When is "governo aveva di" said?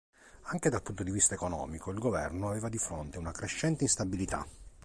1.99-2.79